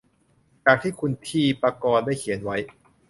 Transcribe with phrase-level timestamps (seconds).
[0.65, 2.57] จากที่คุณทีปกรได้เขียนไว้